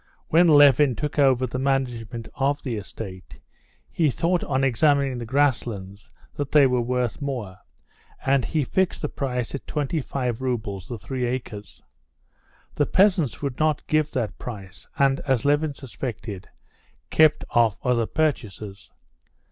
[0.29, 3.39] When Levin took over the management of the estate,
[3.87, 7.57] he thought on examining the grasslands that they were worth more,
[8.25, 11.83] and he fixed the price at twenty five roubles the three acres.
[12.73, 16.49] The peasants would not give that price, and, as Levin suspected,
[17.11, 18.91] kept off other purchasers.